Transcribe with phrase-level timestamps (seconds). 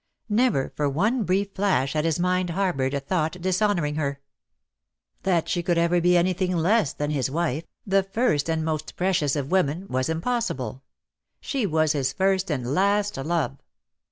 [0.29, 4.19] Never for one brief flash had his mind harboured a thought dishonouring her.
[5.21, 9.35] That she could ever be anything less than his wife, the first and most precious
[9.35, 10.81] of women, was impossible.
[11.39, 13.59] She was his first and last love.